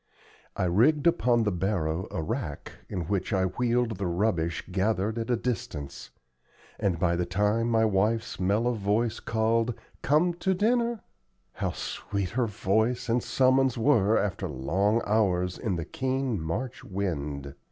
I 0.55 0.63
rigged 0.63 1.05
upon 1.05 1.43
the 1.43 1.51
barrow 1.51 2.07
a 2.09 2.23
rack, 2.23 2.71
in 2.89 3.01
which 3.01 3.31
I 3.31 3.45
wheeled 3.45 3.97
the 3.99 4.07
rubbish 4.07 4.63
gathered 4.71 5.19
at 5.19 5.29
a 5.29 5.35
distance; 5.35 6.09
and 6.79 6.97
by 6.97 7.15
the 7.15 7.27
time 7.27 7.69
my 7.69 7.85
wife's 7.85 8.39
mellow 8.39 8.73
voice 8.73 9.19
called, 9.19 9.75
"Come 10.01 10.33
to 10.39 10.55
dinner" 10.55 11.01
how 11.53 11.73
sweet 11.73 12.29
her 12.31 12.47
voice 12.47 13.09
and 13.09 13.21
summons 13.21 13.77
were 13.77 14.17
after 14.17 14.47
long 14.49 15.03
hours 15.05 15.59
in 15.59 15.75
the 15.75 15.85
keen 15.85 16.41
March 16.41 16.83
wind! 16.83 17.53